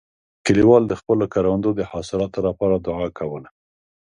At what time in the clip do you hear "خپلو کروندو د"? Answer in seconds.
0.99-1.81